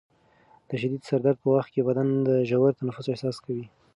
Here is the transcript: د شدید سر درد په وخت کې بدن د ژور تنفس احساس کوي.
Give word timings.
د 0.67 0.71
شدید 0.81 1.01
سر 1.07 1.19
درد 1.25 1.37
په 1.41 1.49
وخت 1.55 1.69
کې 1.73 1.85
بدن 1.87 2.07
د 2.27 2.29
ژور 2.49 2.71
تنفس 2.79 3.05
احساس 3.09 3.35
کوي. 3.45 3.65